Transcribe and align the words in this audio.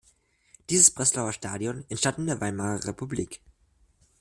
Dieses 0.71 0.89
Breslauer 0.89 1.31
Stadion 1.31 1.85
entstand 1.87 2.17
in 2.17 2.25
der 2.25 2.41
Weimarer 2.41 2.83
Republik. 2.87 3.39